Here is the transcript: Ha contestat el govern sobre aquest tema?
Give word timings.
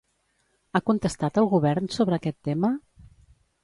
Ha 0.71 0.81
contestat 0.91 1.39
el 1.43 1.51
govern 1.53 1.93
sobre 2.01 2.21
aquest 2.21 2.43
tema? 2.53 2.77